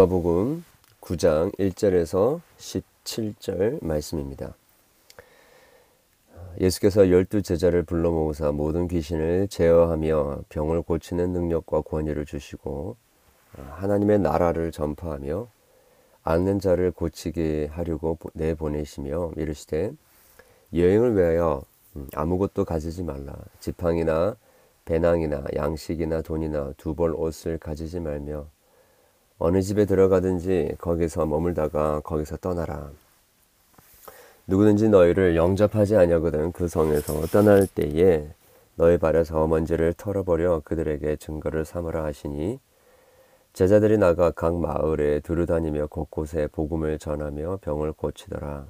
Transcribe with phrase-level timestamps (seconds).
[0.00, 0.64] 누가복음
[1.02, 4.54] 9장 1절에서 17절 말씀입니다.
[6.58, 12.96] 예수께서 열두 제자를 불러 모으사 모든 귀신을 제어하며 병을 고치는 능력과 권위를 주시고
[13.52, 15.48] 하나님의 나라를 전파하며
[16.22, 19.92] 앓는 자를 고치게 하려고 내보내시며 이르시되
[20.72, 21.62] 여행을 위하여
[21.96, 24.34] 음, 아무것도 가지지 말라 지팡이나
[24.86, 28.46] 배낭이나 양식이나 돈이나 두 벌 옷을 가지지 말며
[29.42, 32.90] 어느 집에 들어가든지 거기서 머물다가 거기서 떠나라.
[34.46, 38.28] 누구든지 너희를 영접하지 아니하거든 그 성에서 떠날 때에
[38.74, 42.60] 너희 발에서 먼지를 털어버려 그들에게 증거를 삼으라 하시니
[43.54, 48.66] 제자들이 나가 각 마을에 두루다니며 곳곳에 복음을 전하며 병을 고치더라.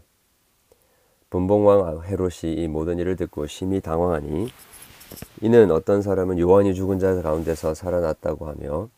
[1.31, 4.49] 분봉왕 헤롯이 이 모든 일을 듣고 심히 당황하니
[5.41, 8.89] 이는 어떤 사람은 요한이 죽은 자 가운데서 살아났다고 하며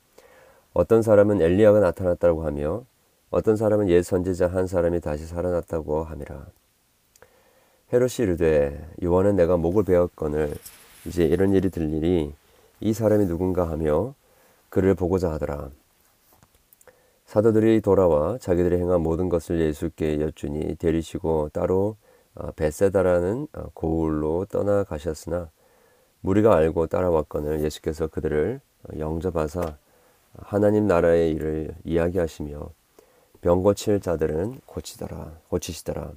[0.75, 2.85] 어떤 사람은 엘리야가 나타났다고 하며
[3.31, 6.47] 어떤 사람은 옛 선지자 한 사람이 다시 살아났다고 함이라.
[7.93, 10.55] 헤롯이 이르되 요한은 내가 목을 베었거늘
[11.07, 12.35] 이제 이런 일이 들리니
[12.81, 14.15] 이 사람이 누군가 하며
[14.71, 15.71] 그를 보고자 하더라.
[17.27, 21.97] 사도들이 돌아와 자기들이 행한 모든 것을 예수께 여쭈니 데리시고 따로
[22.35, 25.51] 어, 베세다라는 어, 고을로 떠나가셨으나
[26.21, 28.61] 무리가 알고 따라왔거늘 예수께서 그들을
[28.99, 29.77] 영접하사
[30.39, 32.71] 하나님 나라의 일을 이야기하시며
[33.41, 36.13] 병 고칠 자들은 고치더라 고치시더라.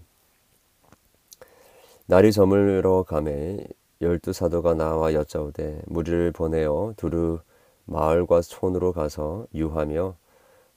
[2.08, 3.66] 날이 저물어 감에
[4.02, 7.39] 열두 사도가 나와 여짜오되 무리를 보내어 두루
[7.86, 10.16] 마을과 촌으로 가서 유하며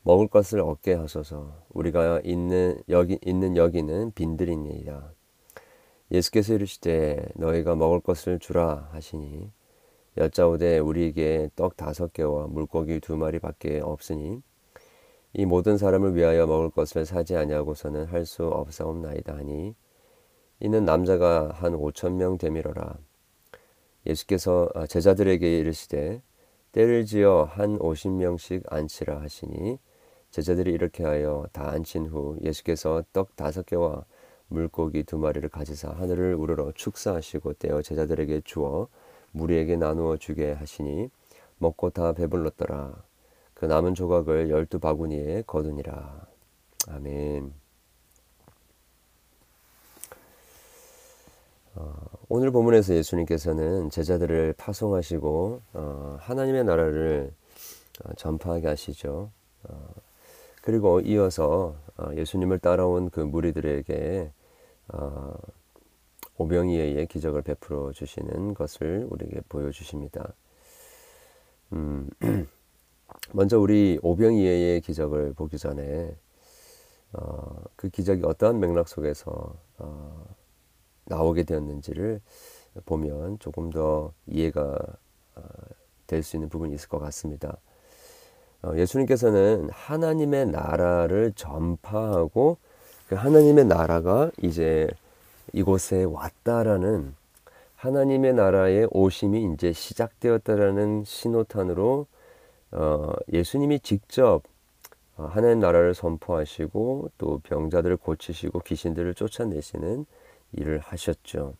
[0.02, 1.52] 먹을 것을 얻게 하소서.
[1.70, 5.10] 우리가 있는 여기 있는 여기는 빈들이니라.
[6.10, 9.50] 예수께서 이르시되 너희가 먹을 것을 주라 하시니
[10.16, 14.42] 여짜오되 우리에게 떡 다섯 개와 물고기 두 마리밖에 없으니
[15.34, 19.74] 이 모든 사람을 위하여 먹을 것을 사지 아니하고서는 할 수 없사옵나이다 하니
[20.60, 22.98] 이는 남자가 한 오천 명 되밀어라.
[24.06, 26.22] 예수께서 아, 제자들에게 이르시되
[26.72, 29.78] 때를 지어 한 오십 명씩 앉히라 하시니
[30.30, 34.04] 제자들이 이렇게 하여 다 앉힌 후 예수께서 떡 다섯 개와
[34.48, 38.88] 물고기 두 마리를 가지사 하늘을 우러러 축사하시고 떼어 제자들에게 주어
[39.32, 41.10] 무리에게 나누어 주게 하시니
[41.58, 43.02] 먹고 다 배불렀더라.
[43.54, 46.26] 그 남은 조각을 열두 바구니에 거두니라.
[46.88, 47.52] 아멘.
[51.74, 51.94] 어,
[52.28, 57.32] 오늘 본문에서 예수님께서는 제자들을 파송하시고 어, 하나님의 나라를
[58.04, 59.30] 어, 전파하게 하시죠.
[59.64, 59.94] 어,
[60.62, 64.32] 그리고 이어서 어, 예수님을 따라온 그 무리들에게
[64.88, 65.34] 어,
[66.38, 70.32] 오병이어의 기적을 베풀어 주시는 것을 우리에게 보여주십니다.
[71.72, 72.08] 음,
[73.32, 76.16] 먼저 우리 오병이어의 기적을 보기 전에
[77.12, 80.26] 어, 그 기적이 어떠한 맥락 속에서 어,
[81.06, 82.20] 나오게 되었는지를
[82.84, 84.78] 보면 조금 더 이해가
[85.34, 85.42] 어,
[86.06, 87.56] 될수 있는 부분이 있을 것 같습니다.
[88.62, 92.58] 어, 예수님께서는 하나님의 나라를 전파하고
[93.08, 94.88] 그 하나님의 나라가 이제
[95.52, 97.14] 이곳에 왔다라는
[97.76, 102.06] 하나님의 나라의 오심이 이제 시작되었다라는 신호탄으로
[102.72, 104.42] 어, 예수님이 직접
[105.16, 110.06] 어, 하나님 나라를 선포하시고 또 병자들을 고치시고 귀신들을 쫓아내시는
[110.52, 111.54] 일을 하셨죠.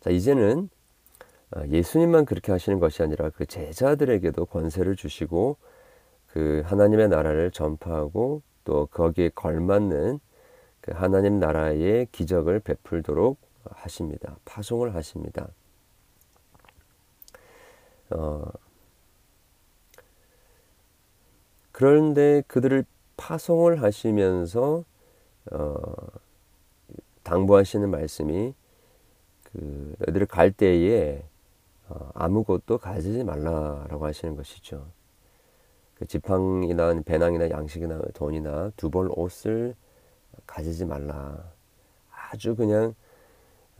[0.00, 0.68] 자, 이제는
[1.54, 5.56] 어, 예수님만 그렇게 하시는 것이 아니라 그 제자들에게도 권세를 주시고
[6.28, 10.31] 그 하나님의 나라를 전파하고 또 거기에 걸맞는 그
[10.90, 14.36] 하나님 나라의 기적을 베풀도록 하십니다.
[14.44, 15.48] 파송을 하십니다.
[18.10, 18.50] 어,
[21.70, 22.84] 그런데 그들을
[23.16, 24.84] 파송을 하시면서
[25.52, 25.82] 어,
[27.22, 28.54] 당부하시는 말씀이
[29.44, 31.22] 그 너희들 갈 때에
[31.88, 34.86] 어, 아무것도 가지지 말라라고 하시는 것이죠.
[35.94, 39.74] 그 지팡이나 배낭이나 양식이나 돈이나 두벌 옷을
[40.46, 41.52] 가지지 말라.
[42.10, 42.94] 아주 그냥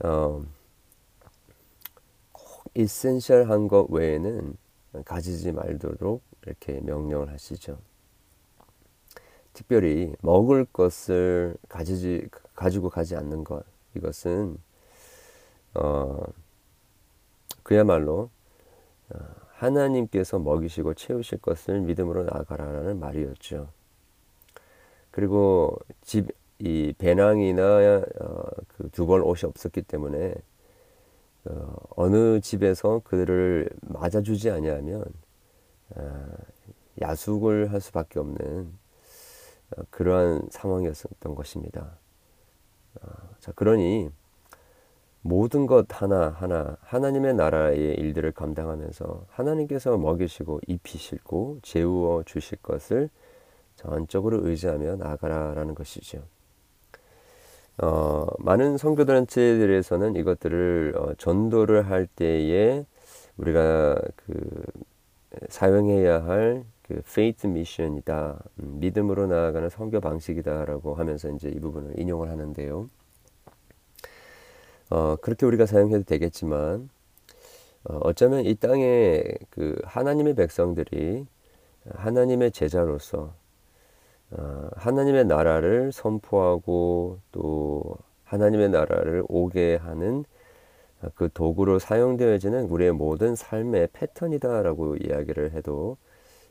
[0.03, 0.43] 어,
[2.31, 4.55] 꼭 이센셜한 것 외에는
[5.05, 7.79] 가지지 말도록 이렇게 명령을 하시죠.
[9.53, 13.63] 특별히 먹을 것을 가지지 가지고 가지 않는 것
[13.95, 14.57] 이것은
[15.75, 16.23] 어,
[17.63, 18.29] 그야말로
[19.09, 19.19] 어,
[19.53, 23.69] 하나님께서 먹이시고 채우실 것을 믿음으로 나아가라는 말이었죠.
[25.11, 26.27] 그리고 집,
[26.63, 27.63] 이 배낭이나
[28.21, 30.35] 어, 그 두 벌 옷이 없었기 때문에
[31.45, 35.03] 어, 느 집에서 그들을 맞아주지 아니하면
[35.95, 36.27] 어,
[37.01, 38.73] 야숙을 할 수밖에 없는
[39.77, 41.97] 어, 그러한 상황이었던 것입니다.
[43.01, 43.07] 어,
[43.39, 44.09] 자, 그러니
[45.21, 53.09] 모든 것 하나 하나 하나님의 나라의 일들을 감당하면서 하나님께서 먹이시고 입히시고 재우어 주실 것을
[53.77, 56.23] 전적으로 의지하며 나아가라라는 것이죠.
[57.79, 62.85] 어, 많은 선교단체들에서는 이것들을 어, 전도를 할 때에
[63.37, 64.63] 우리가 그
[65.49, 68.43] 사용해야 할 그 faith mission이다.
[68.59, 72.89] 음, 믿음으로 나아가는 선교 방식이다라고 하면서 이제 이 부분을 인용을 하는데요.
[74.89, 76.89] 어, 그렇게 우리가 사용해도 되겠지만
[77.85, 81.25] 어, 어쩌면 이 땅에 그 하나님의 백성들이
[81.89, 83.42] 하나님의 제자로서 어,
[84.75, 87.95] 하나님의 나라를 선포하고 또
[88.25, 90.25] 하나님의 나라를 오게 하는
[91.15, 95.97] 그 도구로 사용되어지는 우리의 모든 삶의 패턴이다라고 이야기를 해도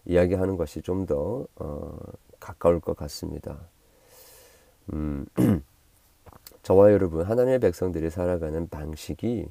[0.05, 1.99] 이야기하는 것이 좀더 어,
[2.38, 3.58] 가까울 것 같습니다.
[4.93, 5.25] 음,
[6.62, 9.49] 저와 여러분 하나님의 백성들이 살아가는 방식이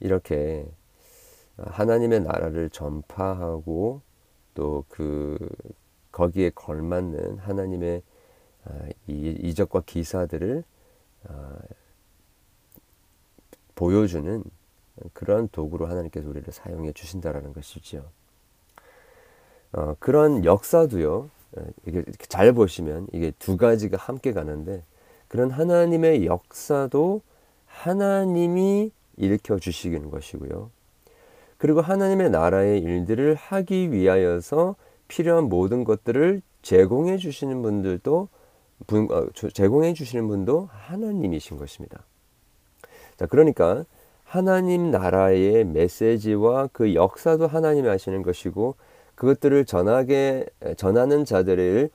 [0.00, 0.66] 이렇게
[1.56, 4.02] 하나님의 나라를 전파하고
[4.54, 5.36] 또 그
[6.14, 8.02] 거기에 걸맞는 하나님의
[8.66, 10.62] 아, 이적과 기사들을
[11.28, 11.58] 아,
[13.74, 14.44] 보여주는
[15.12, 18.04] 그런 도구로 하나님께서 우리를 사용해 주신다라는 것이죠.
[19.72, 21.30] 어, 그런 역사도요.
[21.86, 24.84] 이게 잘 보시면 이게 두 가지가 함께 가는데
[25.26, 27.22] 그런 하나님의 역사도
[27.66, 30.70] 하나님이 일으켜 주시는 것이고요.
[31.58, 34.76] 그리고 하나님의 나라의 일들을 하기 위하여서
[35.14, 38.28] 필요한 모든 것들을 제공해 주시는 분들도
[38.90, 42.02] 어, 제공해 주시는 분도 하나님이신 것입니다.
[43.16, 43.84] 자, 그러니까
[44.24, 48.74] 하나님 나라의 메시지와 그 역사도 하나님이 하시는 것이고
[49.14, 50.46] 그것들을 전하게
[50.76, 51.90] 전하는 자들을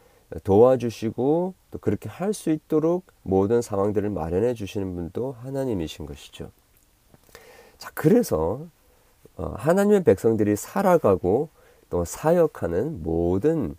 [0.45, 6.51] 도와주시고 또 그렇게 할 수 있도록 모든 상황들을 마련해 주시는 분도 하나님이신 것이죠.
[7.77, 8.61] 자, 그래서
[9.35, 11.49] 어, 하나님의 백성들이 살아가고
[11.89, 13.75] 또 사역하는 모든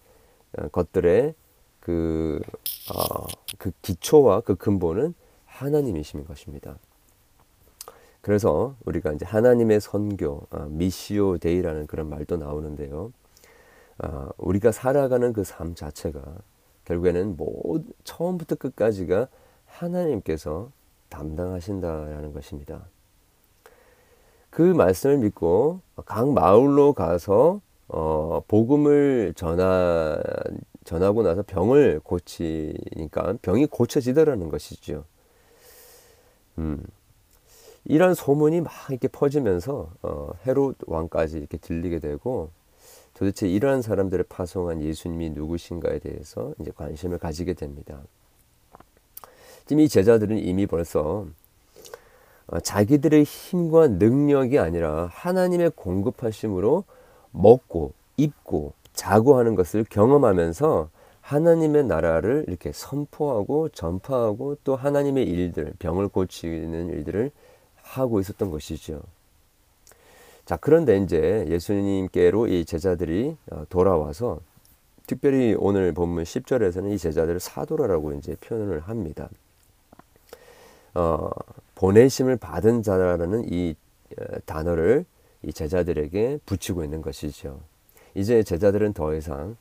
[0.58, 1.34] 어, 것들의
[1.80, 2.40] 그,
[2.94, 3.26] 어,
[3.58, 5.14] 그 기초와 그 근본은
[5.46, 6.76] 하나님이신 것입니다.
[8.20, 13.12] 그래서 우리가 이제 하나님의 선교, 미시오 데이라는 그런 말도 나오는데요.
[13.98, 16.22] 아, 우리가 살아가는 그 삶 자체가
[16.84, 19.28] 결국에는 뭐 처음부터 끝까지가
[19.66, 20.70] 하나님께서
[21.08, 22.86] 담당하신다라는 것입니다.
[24.50, 27.60] 그 말씀을 믿고 각 마을로 가서
[27.92, 30.20] 어, 복음을 전하
[30.84, 35.04] 전하고 나서 병을 고치니까 병이 고쳐지더라는 것이죠.
[36.58, 36.82] 음,
[37.84, 42.50] 이런 소문이 막 이렇게 퍼지면서 어, 헤롯 왕까지 이렇게 들리게 되고
[43.14, 48.00] 도대체 이러한 사람들을 파송한 예수님이 누구신가에 대해서 이제 관심을 가지게 됩니다.
[49.66, 51.26] 지금 이 제자들은 이미 벌써
[52.46, 56.84] 어, 자기들의 힘과 능력이 아니라 하나님의 공급하심으로
[57.32, 60.90] 먹고 입고 자고 하는 것을 경험하면서
[61.20, 67.30] 하나님의 나라를 이렇게 선포하고 전파하고 또 하나님의 일들, 병을 고치는 일들을
[67.76, 69.00] 하고 있었던 것이죠.
[70.44, 74.40] 자, 그런데 이제 예수님께로 이 제자들이 어, 돌아와서
[75.06, 79.28] 특별히 오늘 본문 10절에서는 이 제자들을 사도라라고 이제 표현을 합니다.
[80.94, 81.30] 어,
[81.76, 83.76] 보내심을 받은 자라는 이
[84.18, 85.04] 어, 단어를
[85.42, 87.60] 이 제자들에게 붙이고 있는 것이죠.
[88.14, 89.56] 이제 제자들은 더 이상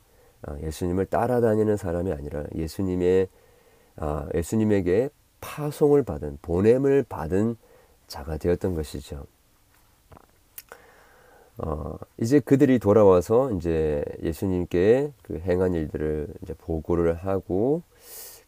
[0.46, 3.28] 어, 예수님을 따라다니는 사람이 아니라 예수님의
[3.96, 5.10] 아, 예수님에게
[5.40, 7.56] 파송을 받은 보냄을 받은
[8.06, 9.26] 자가 되었던 것이죠.
[11.58, 17.82] 어, 이제 그들이 돌아와서 이제 예수님께 그 행한 일들을 이제 보고를 하고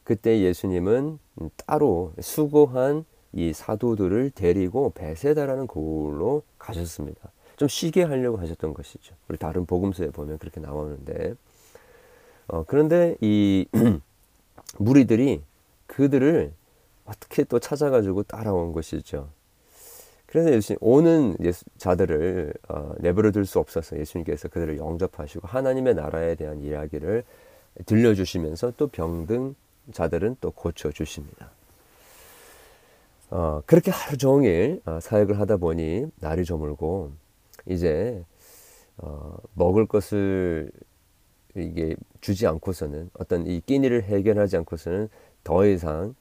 [0.03, 1.19] 그때 예수님은
[1.67, 7.31] 따로 수고한 이 사도들을 데리고 베세다라는 곳으로 가셨습니다.
[7.57, 9.15] 좀 쉬게 하려고 하셨던 것이죠.
[9.29, 11.35] 우리 다른 복음서에 보면 그렇게 나오는데
[12.49, 13.67] 어, 그런데 이
[14.79, 15.43] 무리들이
[15.87, 16.53] 그들을
[17.05, 19.29] 어떻게 또 찾아가지고 따라온 것이죠.
[20.27, 26.37] 그래서 예수님 오는 예수, 자들을 어, 내버려 둘 수 없어서 예수님께서 그들을 영접하시고 하나님의 나라에
[26.37, 27.25] 대한 이야기를
[27.85, 29.55] 들려주시면서 또 병든
[29.93, 31.51] 자들은 또 고쳐 주십니다.
[33.33, 37.12] 어, 그렇게 하루 종일 어, 사역을 하다 보니 날이 저물고
[37.67, 38.23] 이제
[38.99, 40.71] 어, 먹을 것을
[41.57, 45.09] 이게 주지 않고서는 어떤 이 끼니를 해결하지 않고서는
[45.45, 46.15] 더 이상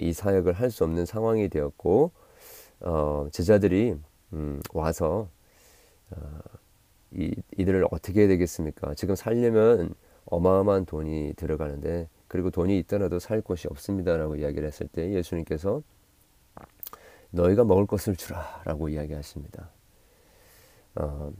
[0.00, 2.10] 이 사역을 할 수 없는 상황이 되었고
[2.80, 3.94] 어, 제자들이
[4.34, 5.28] 음, 와서
[6.10, 6.40] 어,
[7.12, 8.94] 이, 이들을 어떻게 해야 되겠습니까?
[8.94, 9.94] 지금 살려면
[10.26, 15.82] 어마어마한 돈이 들어가는데 그리고 돈이 있더라도 살 곳이 없습니다라고 이야기를 했을 때 예수님께서
[17.30, 19.70] 너희가 먹을 것을 주라 라고 이야기하십니다.
[20.96, 21.32] 어,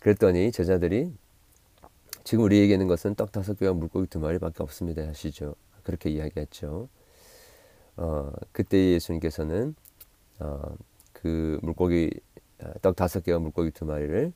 [0.00, 1.12] 그랬더니 제자들이
[2.22, 5.54] 지금 우리에게 있는 것은 떡 다섯 개와 물고기 두 마리밖에 없습니다 하시죠.
[5.82, 6.88] 그렇게 이야기했죠.
[7.96, 9.74] 어, 그때 예수님께서는
[10.40, 10.76] 어,
[11.12, 12.10] 그 물고기
[12.60, 14.32] 어, 떡 다섯 개와 물고기 두 마리를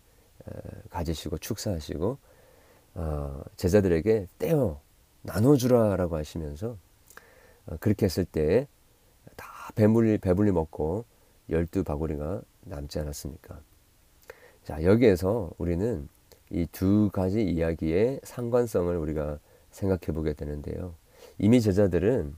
[0.47, 0.51] 어,
[0.91, 2.19] 가지시고 축사하시고
[2.95, 4.81] 어, 제자들에게 떼어
[5.23, 6.77] 나눠주라라고 하시면서
[7.67, 8.67] 어, 그렇게 했을 때
[9.37, 11.05] 다 배불리 배불리 먹고
[11.51, 13.61] 열두 바구리가 남지 않았습니까?
[14.65, 16.09] 자 여기에서 우리는
[16.51, 19.39] 이 두 가지 이야기의 상관성을 우리가
[19.71, 20.95] 생각해 보게 되는데요.
[21.39, 22.37] 이미 제자들은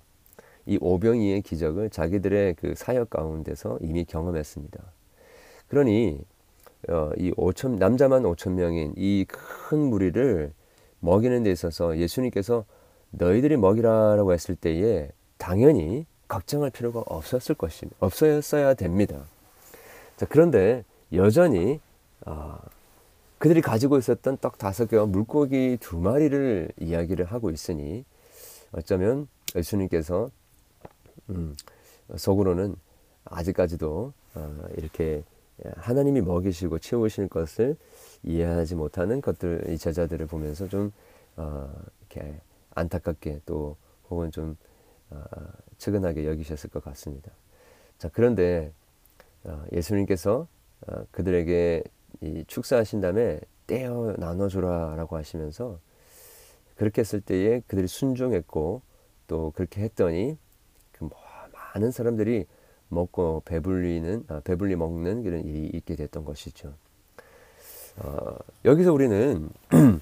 [0.66, 4.82] 이 오병이의 기적을 자기들의 그 사역 가운데서 이미 경험했습니다.
[5.68, 6.20] 그러니
[6.88, 10.52] 어, 이 5천 남자만 5천 명인 이 큰 무리를
[11.00, 12.64] 먹이는 데 있어서 예수님께서
[13.10, 17.96] 너희들이 먹이라라고 했을 때에 당연히 걱정할 필요가 없었을 것입니다.
[17.98, 19.24] 없었어야 됩니다.
[20.16, 21.80] 자, 그런데 여전히
[22.24, 22.60] 아,
[23.38, 28.04] 그들이 가지고 있었던 떡 다섯 개와 물고기 두 마리를 이야기를 하고 있으니
[28.70, 30.30] 어쩌면 예수님께서
[31.30, 31.56] 음,
[32.16, 32.76] 속으로는
[33.24, 35.24] 아직까지도 어, 이렇게
[35.76, 37.76] 하나님이 먹이시고 채우실 것을
[38.22, 40.92] 이해하지 못하는 것들 이 제자들을 보면서 좀
[41.36, 41.68] 어,
[42.00, 42.40] 이렇게
[42.74, 43.76] 안타깝게 또
[44.08, 44.56] 혹은 좀
[45.10, 45.24] 어,
[45.80, 47.32] 측은하게 여기셨을 것 같습니다.
[47.98, 48.72] 자 그런데
[49.44, 50.46] 어, 예수님께서
[50.86, 51.82] 어, 그들에게
[52.20, 55.78] 이 축사하신 다음에 떼어 나눠주라 라고 하시면서
[56.76, 58.82] 그렇게 했을 때에 그들이 순종했고
[59.26, 60.36] 또 그렇게 했더니
[60.92, 61.08] 그
[61.74, 62.46] 많은 사람들이
[62.88, 66.74] 먹고 배불리는 아, 배불리 먹는 그런 일이 있게 됐던 것이죠.
[67.98, 69.48] 어, 여기서 우리는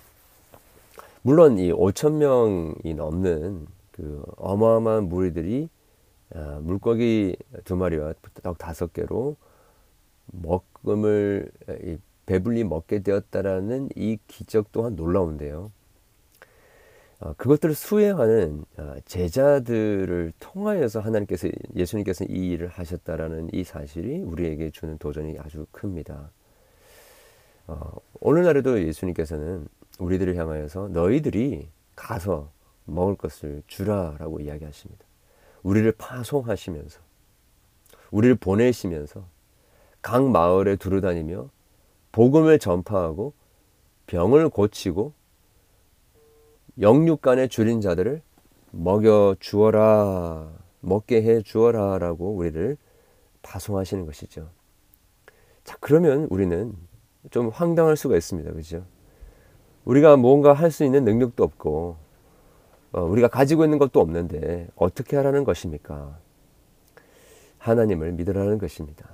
[1.22, 3.66] 물론 이 5천 명이 넘는
[3.98, 5.68] 그 어마어마한 무리들이
[6.32, 8.14] 아, 물고기 두 마리와
[8.44, 9.36] 떡 다섯 개로
[10.26, 11.50] 먹음을
[12.26, 15.72] 배불리 먹게 되었다라는 이 기적 또한 놀라운데요.
[17.20, 24.96] 어, 그것들을 수행하는 어, 제자들을 통하여서 하나님께서 예수님께서 이 일을 하셨다라는 이 사실이 우리에게 주는
[24.98, 26.30] 도전이 아주 큽니다.
[27.66, 29.66] 어, 오늘날에도 예수님께서는
[29.98, 32.52] 우리들을 향하여서 너희들이 가서
[32.88, 35.04] 먹을 것을 주라라고 이야기하십니다.
[35.62, 37.00] 우리를 파송하시면서
[38.10, 39.24] 우리를 보내시면서
[40.02, 41.50] 각 마을에 두루다니며
[42.12, 43.34] 복음을 전파하고
[44.06, 45.12] 병을 고치고
[46.80, 48.22] 영육간에 줄인 자들을
[48.70, 52.76] 먹여 주어라 먹게 해 주어라라고 우리를
[53.42, 54.48] 파송하시는 것이죠.
[55.64, 56.74] 자 그러면 우리는
[57.30, 58.86] 좀 황당할 수가 있습니다, 그죠?
[59.84, 61.96] 우리가 뭔가 할 수 있는 능력도 없고
[62.92, 66.18] 어, 우리가 가지고 있는 것도 없는데 어떻게 하라는 것입니까?
[67.58, 69.10] 하나님을 믿으라는 것입니다.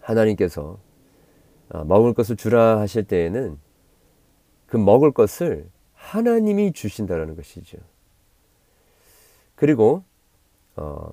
[0.00, 0.78] 하나님께서
[1.70, 3.58] 어, 먹을 것을 주라 하실 때에는
[4.66, 7.78] 그 먹을 것을 하나님이 주신다라는 것이죠.
[9.54, 10.04] 그리고
[10.76, 11.10] 어,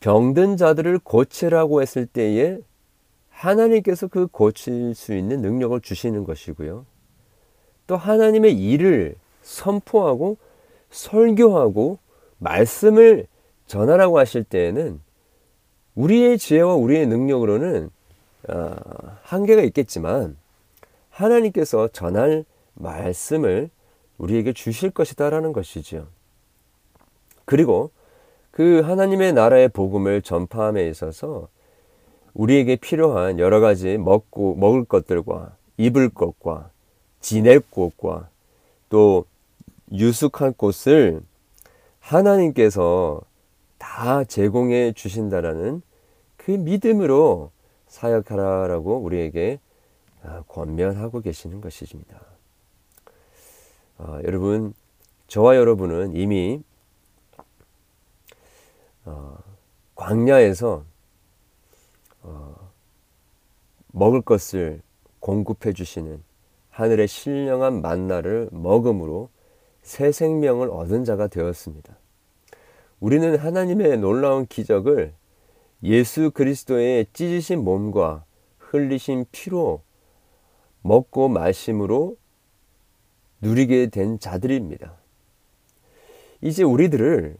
[0.00, 2.58] 병든 자들을 고치라고 했을 때에
[3.28, 6.86] 하나님께서 그 고칠 수 있는 능력을 주시는 것이고요.
[7.86, 10.36] 또 하나님의 일을 선포하고
[10.90, 11.98] 설교하고
[12.38, 13.26] 말씀을
[13.66, 15.00] 전하라고 하실 때에는
[15.94, 17.90] 우리의 지혜와 우리의 능력으로는
[18.48, 18.76] 어,
[19.22, 20.36] 한계가 있겠지만
[21.10, 23.70] 하나님께서 전할 말씀을
[24.18, 26.06] 우리에게 주실 것이다라는 것이지요.
[27.44, 27.90] 그리고
[28.50, 31.48] 그 하나님의 나라의 복음을 전파함에 있어서
[32.34, 36.70] 우리에게 필요한 여러 가지 먹고 먹을 것들과 입을 것과
[37.26, 38.30] 지낼 곳과
[38.88, 39.26] 또
[39.90, 41.20] 유숙할 곳을
[41.98, 43.20] 하나님께서
[43.78, 45.82] 다 제공해 주신다라는
[46.36, 47.50] 그 믿음으로
[47.88, 49.58] 사역하라라고 우리에게
[50.22, 52.20] 아, 권면하고 계시는 것입니다.
[53.98, 54.72] 어, 여러분,
[55.26, 56.62] 저와 여러분은 이미
[59.04, 59.36] 어,
[59.96, 60.84] 광야에서
[62.22, 62.70] 어,
[63.88, 64.80] 먹을 것을
[65.18, 66.22] 공급해 주시는
[66.76, 69.30] 하늘의 신령한 만나를 먹음으로
[69.80, 71.96] 새 생명을 얻은 자가 되었습니다.
[73.00, 75.14] 우리는 하나님의 놀라운 기적을
[75.84, 78.26] 예수 그리스도의 찢으신 몸과
[78.58, 79.80] 흘리신 피로
[80.82, 82.18] 먹고 마심으로
[83.40, 84.96] 누리게 된 자들입니다.
[86.42, 87.38] 이제 우리들을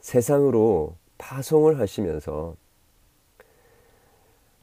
[0.00, 2.56] 세상으로 파송을 하시면서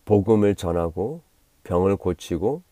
[0.04, 1.22] 복음을 전하고
[1.64, 2.64] 병을 고치고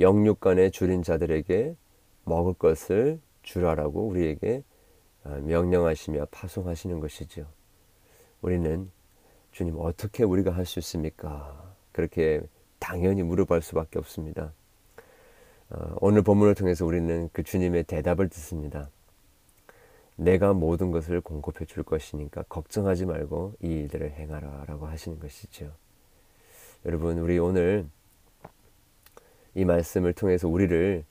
[0.00, 1.76] 영육간에 줄인 자들에게
[2.24, 4.62] 먹을 것을 주라라고 우리에게
[5.24, 7.46] 아, 명령하시며 파송하시는 것이죠.
[8.40, 8.90] 우리는
[9.52, 11.74] 주님 어떻게 우리가 할 수 있습니까?
[11.92, 12.40] 그렇게
[12.78, 14.52] 당연히 물어볼 수밖에 없습니다.
[15.68, 18.88] 어, 오늘 본문을 통해서 우리는 그 주님의 대답을 듣습니다.
[20.16, 25.72] 내가 모든 것을 공급해 줄 것이니까 걱정하지 말고 이 일들을 행하라 라고 하시는 것이죠.
[26.86, 27.86] 여러분, 우리 오늘
[29.54, 31.04] 이 말씀을 통해서 우리를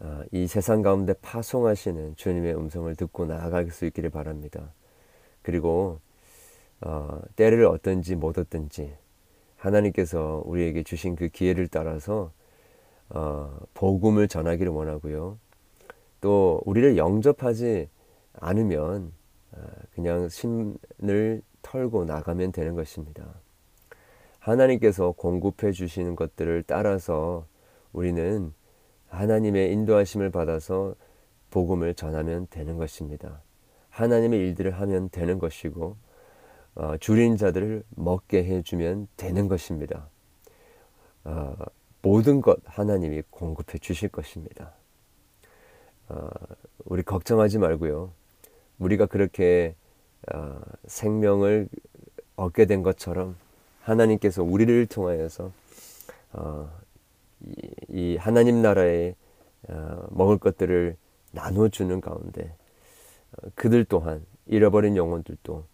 [0.00, 4.72] 어, 이 세상 가운데 파송하시는 주님의 음성을 듣고 나아갈 수 있기를 바랍니다.
[5.42, 6.00] 그리고
[6.80, 8.92] 어, 때를 어떤지 못 어떤지
[9.56, 12.32] 하나님께서 우리에게 주신 그 기회를 따라서
[13.10, 15.38] 어, 복음을 전하기를 원하고요.
[16.20, 17.88] 또 우리를 영접하지
[18.34, 19.12] 않으면
[19.52, 19.60] 어,
[19.94, 23.26] 그냥 심을 털고 나가면 되는 것입니다.
[24.38, 27.46] 하나님께서 공급해 주시는 것들을 따라서
[27.92, 28.52] 우리는
[29.08, 30.94] 하나님의 인도하심을 받아서
[31.50, 33.42] 복음을 전하면 되는 것입니다.
[33.90, 35.96] 하나님의 일들을 하면 되는 것이고
[36.76, 40.08] 어, 줄인 자들을 먹게 해주면 되는 것입니다.
[41.24, 41.54] 어,
[42.02, 44.72] 모든 것 하나님이 공급해 주실 것입니다.
[46.08, 46.28] 어,
[46.84, 48.12] 우리 걱정하지 말고요.
[48.78, 49.74] 우리가 그렇게
[50.32, 51.68] 어, 생명을
[52.36, 53.36] 얻게 된 것처럼
[53.82, 55.52] 하나님께서 우리를 통하여서
[56.32, 56.79] 어,
[57.46, 59.14] 이, 이, 하나님 나라에
[59.68, 60.96] 어, 먹을 것들을
[61.32, 62.54] 나눠주는 가운데
[63.32, 65.64] 어, 그들 또한 잃어버린 영혼들도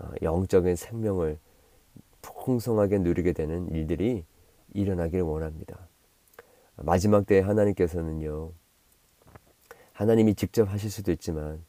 [0.00, 1.38] 어, 영적인 생명을
[2.22, 4.24] 풍성하게 누리게 되는 일들이
[4.74, 5.78] 일어나기를 원합니다.
[6.76, 8.52] 마지막 때에 하나님께서는요,
[9.92, 11.62] 하나님이 직접 하실 수도 있지만,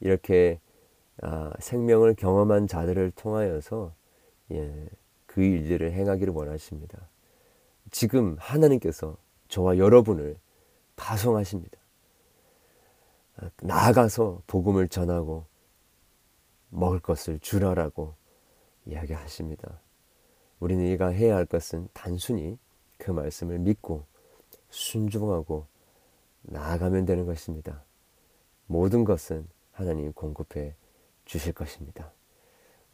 [0.00, 0.58] 이렇게
[1.22, 3.92] 아, 생명을 경험한 자들을 통하여서
[4.52, 4.88] 예,
[5.26, 7.09] 그 일들을 행하기를 원하십니다.
[7.90, 9.16] 지금 하나님께서
[9.48, 10.38] 저와 여러분을
[10.96, 11.78] 파송하십니다.
[13.38, 15.46] 아, 나아가서 복음을 전하고
[16.68, 18.14] 먹을 것을 주라라고
[18.86, 19.80] 이야기하십니다.
[20.60, 22.58] 우리는 이가 해야 할 것은 단순히
[22.98, 24.04] 그 말씀을 믿고
[24.68, 25.66] 순종하고
[26.42, 27.82] 나아가면 되는 것입니다.
[28.66, 30.74] 모든 것은 하나님 공급해
[31.24, 32.12] 주실 것입니다.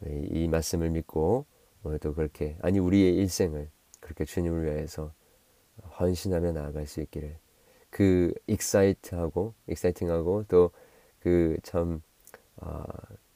[0.05, 1.46] 이 말씀을 믿고
[1.83, 3.68] 오늘도 그렇게 아니 우리의 일생을
[4.07, 5.12] 그렇게 주님을 위해서
[5.99, 7.37] 헌신하며 나아갈 수 있기를
[7.90, 10.71] 그 excite하고 exciting하고 또
[11.18, 12.02] 그 참
[12.57, 12.85] 어,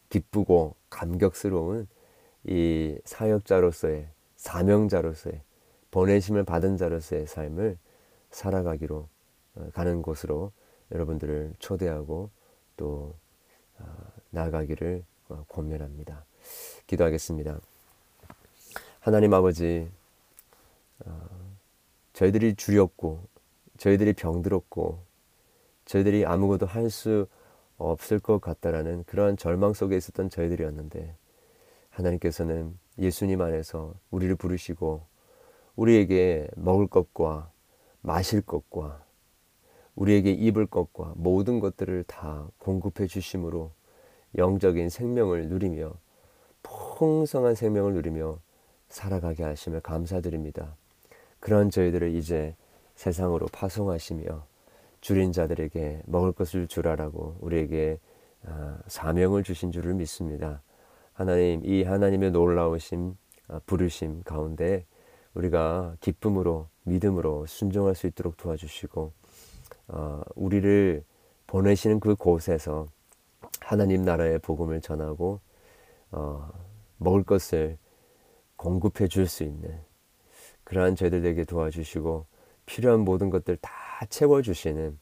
[0.09, 1.89] 기쁘고 감격스러운
[2.45, 5.43] 이 사역자로서의 사명자로서의
[5.91, 7.77] 보내심을 받은 자로서의 삶을
[8.31, 9.09] 살아가기로
[9.57, 10.53] 어, 가는 곳으로
[10.93, 12.31] 여러분들을 초대하고
[12.77, 13.15] 또
[13.79, 13.85] 어,
[14.31, 16.25] 나아가기를 어, 권면합니다.
[16.87, 17.61] 기도하겠습니다.
[19.01, 19.89] 하나님 아버지,
[22.13, 23.27] 저희들이 주렸고,
[23.79, 25.05] 저희들이 병들었고,
[25.85, 27.27] 저희들이 아무것도 할 수
[27.81, 31.17] 없을 것 같다라는 그러한 절망 속에 있었던 저희들이었는데
[31.89, 35.07] 하나님께서는 예수님 안에서 우리를 부르시고
[35.77, 37.51] 우리에게 먹을 것과
[38.03, 39.03] 마실 것과
[39.95, 43.73] 우리에게 입을 것과 모든 것들을 다 공급해 주심으로
[44.37, 45.95] 영적인 생명을 누리며
[46.63, 48.39] 풍성한 생명을 누리며
[48.91, 50.77] 살아가게 하심을 감사드립니다.
[51.41, 52.55] 그런 저희들을 이제
[52.95, 54.47] 세상으로 파송하시며
[55.01, 57.99] 줄인 자들에게 먹을 것을 주라라고 우리에게
[58.47, 60.63] 아, 사명을 주신 줄을 믿습니다.
[61.13, 63.17] 하나님, 이 하나님의 놀라우심,
[63.49, 64.87] 아, 부르심 가운데
[65.35, 69.13] 우리가 기쁨으로, 믿음으로 순종할 수 있도록 도와주시고,
[69.89, 71.05] 어, 우리를
[71.47, 72.87] 보내시는 그 곳에서
[73.61, 75.41] 하나님 나라의 복음을 전하고,
[76.13, 76.51] 어,
[76.97, 77.77] 먹을 것을
[78.57, 79.79] 공급해 줄 수 있는
[80.71, 82.27] 그러한 저희들에게 도와주시고,
[82.65, 83.73] 필요한 모든 것들 다
[84.09, 84.97] 채워주시는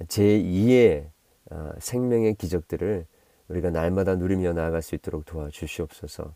[0.00, 1.08] 제2의
[1.50, 3.06] 어, 생명의 기적들을
[3.48, 6.34] 우리가 날마다 누리며 나아갈 수 있도록 도와주시옵소서.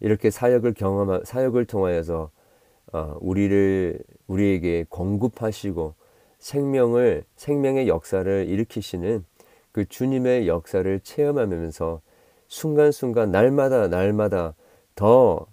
[0.00, 2.30] 이렇게 사역을 경험, 사역을 통하여서
[2.92, 5.94] 어, 우리를 우리에게 공급하시고
[6.40, 9.24] 생명을 생명의 역사를 일으키시는
[9.72, 12.02] 그 주님의 역사를 체험하면서
[12.48, 14.54] 순간순간 날마다 날마다
[14.94, 15.46] 더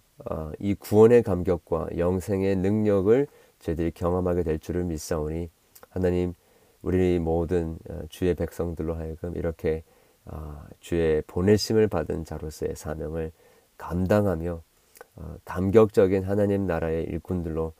[0.59, 3.27] 이 어, 구원의 감격과 영생의 능력을
[3.59, 5.49] 저희들이 경험하게 될 줄을 믿사오니
[5.89, 6.33] 하나님
[6.81, 9.83] 우리 모든 어, 주의 백성들로 하여금 이렇게
[10.25, 13.31] 어, 주의 보내심을 받은 자로서의 사명을
[13.77, 14.61] 감당하며
[15.15, 17.73] 어, 감격적인 하나님 나라의 일꾼들로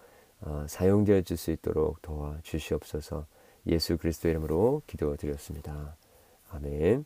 [0.66, 3.28] 사용되어 줄수 있도록 도와 주시옵소서
[3.68, 5.96] 예수 그리스도 이름으로 기도드렸습니다.
[6.50, 7.06] 아멘.